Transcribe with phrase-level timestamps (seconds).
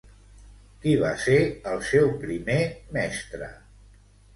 [0.85, 1.37] Qui va ser
[1.75, 2.59] el seu primer
[3.01, 3.57] mestre?